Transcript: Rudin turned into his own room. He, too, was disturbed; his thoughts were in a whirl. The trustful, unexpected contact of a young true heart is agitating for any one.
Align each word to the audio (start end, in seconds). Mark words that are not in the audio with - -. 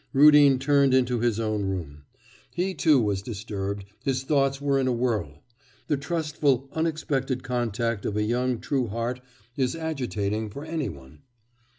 Rudin 0.13 0.57
turned 0.57 0.95
into 0.95 1.19
his 1.19 1.39
own 1.39 1.65
room. 1.65 2.05
He, 2.49 2.73
too, 2.73 2.99
was 2.99 3.21
disturbed; 3.21 3.85
his 4.03 4.23
thoughts 4.23 4.59
were 4.59 4.79
in 4.79 4.87
a 4.87 4.91
whirl. 4.91 5.43
The 5.85 5.95
trustful, 5.97 6.67
unexpected 6.73 7.43
contact 7.43 8.03
of 8.07 8.17
a 8.17 8.23
young 8.23 8.57
true 8.59 8.87
heart 8.87 9.21
is 9.55 9.75
agitating 9.75 10.49
for 10.49 10.65
any 10.65 10.89
one. 10.89 11.19